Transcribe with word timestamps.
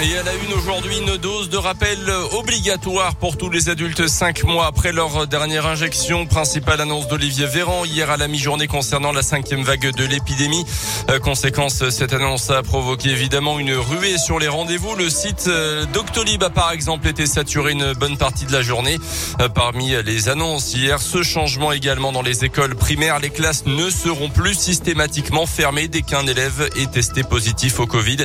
Et 0.00 0.16
à 0.16 0.22
la 0.22 0.34
une 0.34 0.54
aujourd'hui, 0.54 0.98
une 0.98 1.18
dose 1.18 1.50
de 1.50 1.58
rappel 1.58 1.98
obligatoire 2.32 3.14
pour 3.14 3.36
tous 3.36 3.50
les 3.50 3.68
adultes 3.68 4.08
cinq 4.08 4.42
mois 4.42 4.66
après 4.66 4.90
leur 4.90 5.26
dernière 5.26 5.66
injection. 5.66 6.24
Principale 6.24 6.80
annonce 6.80 7.08
d'Olivier 7.08 7.46
Véran 7.46 7.84
hier 7.84 8.10
à 8.10 8.16
la 8.16 8.26
mi-journée 8.26 8.66
concernant 8.66 9.12
la 9.12 9.22
cinquième 9.22 9.62
vague 9.62 9.94
de 9.94 10.04
l'épidémie. 10.04 10.64
Euh, 11.10 11.18
conséquence, 11.18 11.90
cette 11.90 12.14
annonce 12.14 12.50
a 12.50 12.62
provoqué 12.62 13.10
évidemment 13.10 13.58
une 13.58 13.74
ruée 13.74 14.16
sur 14.16 14.38
les 14.38 14.48
rendez-vous. 14.48 14.94
Le 14.94 15.10
site 15.10 15.44
euh, 15.48 15.84
Doctolib 15.92 16.42
a 16.42 16.50
par 16.50 16.72
exemple 16.72 17.06
été 17.06 17.26
saturé 17.26 17.72
une 17.72 17.92
bonne 17.92 18.16
partie 18.16 18.46
de 18.46 18.52
la 18.52 18.62
journée. 18.62 18.98
Euh, 19.40 19.50
parmi 19.50 19.94
les 20.02 20.30
annonces 20.30 20.72
hier, 20.72 21.02
ce 21.02 21.22
changement 21.22 21.70
également 21.70 22.12
dans 22.12 22.22
les 22.22 22.46
écoles 22.46 22.76
primaires. 22.76 23.20
Les 23.20 23.30
classes 23.30 23.66
ne 23.66 23.90
seront 23.90 24.30
plus 24.30 24.54
systématiquement 24.54 25.44
fermées 25.44 25.88
dès 25.88 26.00
qu'un 26.00 26.26
élève 26.26 26.70
est 26.76 26.90
testé 26.90 27.22
positif 27.24 27.78
au 27.78 27.86
Covid. 27.86 28.18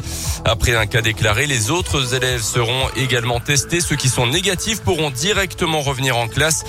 Après 0.46 0.74
un 0.74 0.88
cas 0.88 1.02
déclaré, 1.02 1.46
les 1.46 1.57
les 1.58 1.72
autres 1.72 2.14
élèves 2.14 2.44
seront 2.44 2.88
également 2.96 3.40
testés. 3.40 3.82
Ceux 3.82 3.96
qui 3.96 4.10
sont 4.10 4.28
négatifs 4.28 4.82
pourront 4.82 5.10
directement 5.10 5.82
revenir 5.82 6.16
en 6.16 6.28
classe. 6.28 6.64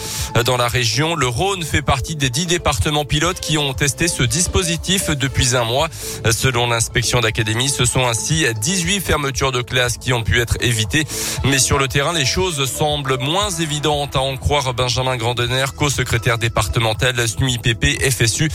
Dans 0.47 0.57
la 0.57 0.67
région, 0.67 1.15
le 1.15 1.27
Rhône 1.27 1.63
fait 1.63 1.83
partie 1.83 2.17
des 2.17 2.31
dix 2.31 2.47
départements 2.47 3.05
pilotes 3.05 3.39
qui 3.39 3.59
ont 3.59 3.75
testé 3.75 4.09
ce 4.09 4.23
dispositif 4.23 5.11
depuis 5.11 5.57
un 5.57 5.65
mois. 5.65 5.89
Selon 6.31 6.69
l'inspection 6.69 7.21
d'académie, 7.21 7.69
ce 7.69 7.85
sont 7.85 8.07
ainsi 8.07 8.47
18 8.63 9.01
fermetures 9.01 9.53
de 9.53 9.61
classes 9.61 9.99
qui 9.99 10.15
ont 10.15 10.23
pu 10.23 10.41
être 10.41 10.57
évitées. 10.63 11.05
Mais 11.45 11.59
sur 11.59 11.79
le 11.79 11.87
terrain, 11.87 12.15
les 12.15 12.25
choses 12.25 12.65
semblent 12.65 13.19
moins 13.19 13.51
évidentes 13.51 14.17
à 14.17 14.21
en 14.21 14.39
croire 14.39 14.73
Benjamin 14.73 15.19
Grandener, 15.19 15.67
co-secrétaire 15.77 16.39
départemental 16.39 17.29
SNUIPP 17.29 18.11
FSU, 18.11 18.49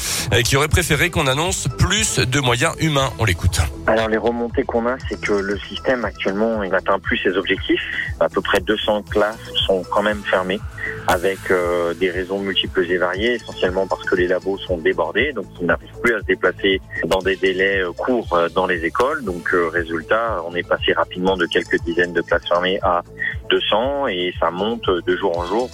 qui 0.44 0.58
aurait 0.58 0.68
préféré 0.68 1.12
qu'on 1.12 1.28
annonce 1.28 1.68
plus 1.78 2.18
de 2.18 2.40
moyens 2.40 2.74
humains. 2.80 3.14
On 3.20 3.26
l'écoute. 3.26 3.60
Alors 3.86 4.10
les 4.10 4.18
remontées 4.18 4.64
qu'on 4.64 4.88
a, 4.88 4.96
c'est 5.08 5.22
que 5.22 5.34
le 5.34 5.60
système 5.60 6.06
actuellement, 6.24 6.64
il 6.64 6.72
n'atteint 6.72 7.00
plus 7.00 7.18
ses 7.18 7.36
objectifs. 7.36 7.82
À 8.22 8.30
peu 8.30 8.42
près 8.42 8.62
200 8.62 9.04
classes 9.10 9.52
sont 9.68 9.84
quand 9.92 10.02
même 10.02 10.22
fermées 10.24 10.60
avec 11.08 11.52
euh, 11.52 11.94
des 11.94 12.10
raisons 12.10 12.40
multiples 12.40 12.90
et 12.90 12.98
variées, 12.98 13.34
essentiellement 13.34 13.88
parce 13.88 14.04
que 14.04 14.16
les 14.16 14.28
labos 14.28 14.58
sont 14.60 14.78
débordés, 14.78 15.34
donc 15.34 15.46
ils 15.60 15.66
n'arrivent 15.66 16.00
plus 16.02 16.16
à 16.16 16.20
se 16.20 16.26
déplacer 16.26 16.80
dans 17.08 17.20
des 17.20 17.36
délais 17.36 17.82
euh, 17.82 17.92
courts 17.92 18.34
euh, 18.34 18.48
dans 18.50 18.68
les 18.68 18.86
écoles. 18.86 19.26
Donc 19.26 19.50
résultat, 19.74 20.42
on 20.48 20.56
est 20.56 20.68
passé 20.68 20.94
rapidement 20.94 21.36
de 21.36 21.46
quelques 21.46 21.82
dizaines 21.84 22.14
de 22.14 22.22
classes 22.22 22.48
fermées 22.48 22.80
à 22.84 23.02
200 23.50 24.08
et 24.08 24.34
ça 24.40 24.50
monte 24.50 24.90
de 24.90 25.18
jour 25.18 25.38
en 25.38 25.46
jour. 25.46 25.70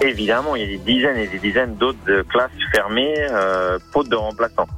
Évidemment, 0.00 0.54
il 0.54 0.62
y 0.62 0.64
a 0.64 0.68
des 0.68 0.84
dizaines 0.84 1.16
et 1.16 1.26
des 1.26 1.40
dizaines 1.40 1.74
d'autres 1.74 2.22
classes 2.28 2.50
fermées, 2.72 3.14
euh, 3.32 3.80
faute 3.92 4.08
de 4.08 4.14
remplaçants 4.14 4.68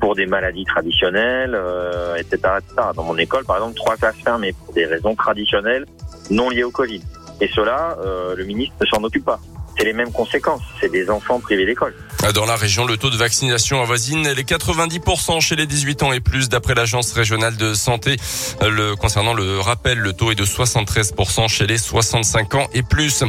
pour 0.00 0.14
des 0.14 0.26
maladies 0.26 0.64
traditionnelles, 0.64 1.54
euh, 1.54 2.16
etc., 2.16 2.36
etc. 2.58 2.88
Dans 2.94 3.02
mon 3.02 3.18
école, 3.18 3.44
par 3.44 3.56
exemple, 3.56 3.74
trois 3.74 3.96
classes 3.96 4.16
fermées 4.24 4.52
pour 4.52 4.74
des 4.74 4.86
raisons 4.86 5.14
traditionnelles 5.14 5.86
non 6.30 6.50
liées 6.50 6.64
au 6.64 6.70
Covid. 6.70 7.02
Et 7.40 7.48
cela, 7.48 7.96
euh, 8.04 8.34
le 8.34 8.44
ministre 8.44 8.74
ne 8.80 8.86
s'en 8.86 9.02
occupe 9.02 9.24
pas 9.24 9.40
c'est 9.78 9.84
les 9.84 9.92
mêmes 9.92 10.12
conséquences. 10.12 10.62
C'est 10.80 10.90
des 10.90 11.08
enfants 11.08 11.38
privés 11.40 11.64
d'école. 11.64 11.94
Dans 12.34 12.44
la 12.44 12.56
région, 12.56 12.84
le 12.84 12.96
taux 12.96 13.10
de 13.10 13.16
vaccination 13.16 13.80
avoisine 13.80 14.28
les 14.28 14.42
90% 14.42 15.40
chez 15.40 15.56
les 15.56 15.66
18 15.66 16.02
ans 16.02 16.12
et 16.12 16.20
plus, 16.20 16.48
d'après 16.48 16.74
l'agence 16.74 17.12
régionale 17.12 17.56
de 17.56 17.74
santé. 17.74 18.16
Le, 18.60 18.96
concernant 18.96 19.34
le 19.34 19.60
rappel, 19.60 19.98
le 19.98 20.12
taux 20.12 20.32
est 20.32 20.34
de 20.34 20.44
73% 20.44 21.48
chez 21.48 21.66
les 21.66 21.78
65 21.78 22.54
ans 22.56 22.66
et 22.74 22.82
plus. 22.82 23.24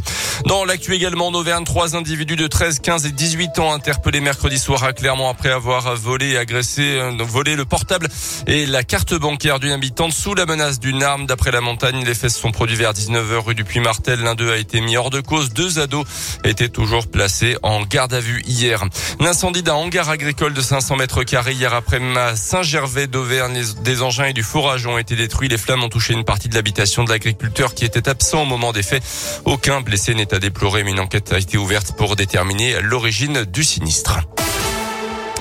Dans 0.48 0.66
l'actu 0.66 0.94
également, 0.95 1.28
en 1.28 1.34
Auvergne, 1.34 1.64
trois 1.64 1.95
individus 1.95 2.36
de 2.36 2.48
13, 2.48 2.80
15 2.80 3.06
et 3.06 3.12
18 3.12 3.60
ans 3.60 3.73
interpellés 3.73 4.22
mercredi 4.22 4.58
soir 4.58 4.84
à 4.84 4.92
Clermont 4.92 5.30
après 5.30 5.50
avoir 5.50 5.95
volé 5.95 6.32
et 6.32 6.38
agressé, 6.38 6.82
euh, 6.82 7.12
volé 7.20 7.56
le 7.56 7.66
portable 7.66 8.08
et 8.48 8.66
la 8.66 8.84
carte 8.84 9.14
bancaire 9.14 9.60
d'une 9.60 9.72
habitante 9.72 10.14
sous 10.14 10.34
la 10.34 10.45
menace 10.45 10.80
d'une 10.80 11.04
arme. 11.04 11.26
D'après 11.26 11.52
la 11.52 11.62
montagne, 11.62 12.04
les 12.04 12.16
faits 12.16 12.32
se 12.32 12.40
sont 12.40 12.52
produits 12.52 12.76
vers 12.76 12.94
19h 12.94 13.45
rue 13.45 13.56
du 13.56 13.64
Puy-Martel. 13.64 14.22
L'un 14.22 14.36
d'eux 14.36 14.52
a 14.52 14.58
été 14.58 14.82
mis 14.82 14.98
hors 14.98 15.12
de 15.12 15.22
cause. 15.22 15.54
Deux 15.54 15.80
ados 15.80 16.06
était 16.44 16.70
toujours 16.70 17.08
placé 17.08 17.56
en 17.61 17.83
garde 17.83 18.14
à 18.14 18.20
vue 18.20 18.42
hier. 18.45 18.79
L'incendie 19.20 19.64
d'un 19.64 19.76
hangar 19.76 20.10
agricole 20.10 20.54
de 20.54 20.62
500 20.62 20.95
mètres 20.95 21.23
carrés 21.23 21.54
hier 21.54 21.73
après 21.73 22.00
ma 22.00 22.36
Saint-Gervais 22.36 23.08
d'Auvergne. 23.08 23.64
Des 23.84 24.02
engins 24.02 24.26
et 24.26 24.34
du 24.34 24.44
fourrage 24.44 24.86
ont 24.88 24.98
été 24.98 25.16
détruits. 25.16 25.50
Les 25.50 25.58
flammes 25.58 25.84
ont 25.84 25.90
touché 25.90 26.14
une 26.14 26.23
partie 26.23 26.50
de 26.50 26.56
l'habitation 26.56 27.04
de 27.04 27.10
l'agriculteur 27.10 27.73
qui 27.73 27.86
était 27.86 28.10
absent 28.10 28.44
au 28.44 28.45
moment 28.45 28.72
des 28.72 28.84
faits. 28.84 29.04
Aucun 29.45 29.82
blessé 29.82 30.14
n'est 30.16 30.34
à 30.34 30.39
déplorer, 30.39 30.84
mais 30.84 30.92
une 30.92 31.00
enquête 31.00 31.34
a 31.34 31.39
été 31.39 31.58
ouverte 31.58 31.94
pour 31.98 32.16
déterminer 32.16 32.82
l'origine 32.82 33.45
du 33.45 33.64
sinistre. 33.64 34.20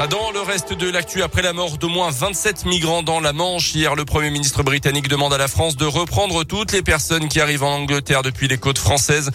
Dans 0.07 0.31
le 0.31 0.41
reste 0.41 0.75
de 0.75 0.89
l'actu, 0.89 1.25
après 1.25 1.43
la 1.43 1.53
mort 1.53 1.77
d'au 1.77 1.89
moins 1.89 2.11
27 2.13 2.67
migrants 2.67 3.03
dans 3.03 3.19
la 3.19 3.33
Manche, 3.33 3.75
hier, 3.75 3.97
le 3.97 4.05
Premier 4.05 4.31
ministre 4.31 4.63
britannique 4.63 5.09
demande 5.09 5.35
à 5.35 5.39
la 5.39 5.49
France 5.49 5.77
de 5.77 5.87
reprendre 5.87 6.45
toutes 6.45 6.71
les 6.71 6.83
personnes 6.83 7.27
qui 7.27 7.41
arrivent 7.41 7.65
en 7.65 7.79
Angleterre 7.79 8.23
depuis 8.23 8.47
les 8.47 8.59
côtes 8.59 8.79
françaises. 8.79 9.33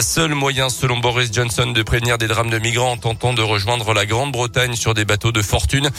Seul 0.00 0.34
moyen, 0.34 0.70
selon 0.70 0.96
Boris 1.00 1.30
Johnson, 1.30 1.66
de 1.66 1.82
prévenir 1.82 2.16
des 2.16 2.28
drames 2.28 2.48
de 2.48 2.58
migrants 2.58 2.92
en 2.92 2.96
tentant 2.96 3.34
de 3.34 3.42
rejoindre 3.42 3.92
la 3.92 4.06
Grande-Bretagne 4.06 4.74
sur 4.74 4.94
des 4.94 5.04
bateaux 5.04 5.32
de 5.32 5.42
fortune. 5.42 5.90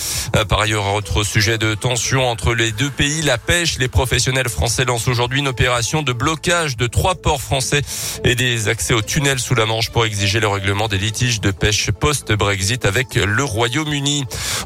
Par 0.50 0.62
ailleurs, 0.62 0.96
autre 0.96 1.24
sujet 1.24 1.60
de 1.60 1.76
tension 1.76 2.28
entre 2.28 2.56
les 2.56 2.72
deux 2.72 2.90
pays, 2.90 3.22
la 3.22 3.38
pêche. 3.38 3.78
Les 3.78 3.88
professionnels 3.88 4.50
français 4.50 4.84
lancent 4.84 5.08
aujourd'hui 5.08 5.40
une 5.40 5.48
opération 5.48 6.02
de 6.02 6.12
blocage 6.12 6.76
de 6.76 6.88
trois 6.88 7.14
ports 7.14 7.42
français 7.42 7.84
et 8.24 8.34
des 8.34 8.68
accès 8.68 8.96
aux 8.96 9.04
tunnels 9.04 9.40
sous 9.40 9.54
la 9.54 9.68
Manche 9.68 9.92
pour 9.92 10.08
exiger 10.08 10.40
le 10.40 10.48
règlement 10.48 10.88
des 10.88 10.98
litiges 10.98 11.40
de 11.40 11.52
pêche 11.52 11.92
post-Brexit 11.92 12.84
avec 12.86 13.14
le 13.14 13.44
Royaume-Uni. 13.44 14.07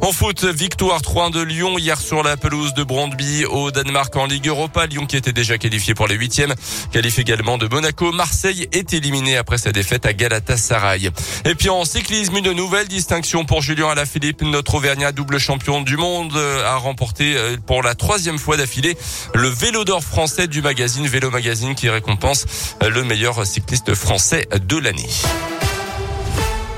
En 0.02 0.12
foot, 0.12 0.44
victoire 0.44 1.02
3 1.02 1.31
de 1.31 1.41
Lyon 1.41 1.78
hier 1.78 2.00
sur 2.00 2.22
la 2.22 2.38
pelouse 2.38 2.74
de 2.74 2.84
Brandby 2.84 3.46
au 3.46 3.72
Danemark 3.72 4.16
en 4.16 4.25
Ligue 4.25 4.47
Europa. 4.47 4.85
Lyon 4.85 5.06
qui 5.06 5.16
était 5.16 5.34
déjà 5.34 5.57
qualifié 5.57 5.94
pour 5.94 6.07
les 6.07 6.16
huitièmes, 6.16 6.53
qualifie 6.91 7.22
également 7.22 7.57
de 7.57 7.68
Monaco. 7.68 8.12
Marseille 8.12 8.68
est 8.72 8.94
éliminé 8.94 9.38
après 9.38 9.57
sa 9.57 9.72
défaite 9.72 10.06
à 10.06 10.13
Galatasaray. 10.13 11.09
Et 11.46 11.56
puis 11.56 11.69
en 11.69 11.85
cyclisme, 11.85 12.38
une 12.38 12.51
nouvelle 12.51 12.88
distinction 12.88 13.46
pour 13.46 13.62
Julien 13.62 13.90
Alaphilippe, 13.90 14.41
notre 14.41 14.75
Auvergnat 14.75 15.12
double 15.12 15.40
champion 15.40 15.81
du 15.81 15.97
monde, 15.97 16.35
a 16.35 16.75
remporté 16.75 17.35
euh, 17.35 17.57
pour 17.66 17.81
la 17.81 17.96
troisième 17.96 18.38
fois 18.38 18.57
d'affilée 18.57 18.97
le 19.34 19.47
vélo 19.47 19.85
d'or 19.85 20.03
français 20.03 20.47
du 20.47 20.62
magazine 20.62 21.07
Vélo 21.07 21.31
Magazine 21.31 21.74
qui 21.74 21.90
récompense 21.90 22.46
le 22.81 23.03
meilleur 23.03 23.46
cycliste 23.46 23.96
français 23.96 24.47
de 24.68 24.78
l'année. 24.78 25.09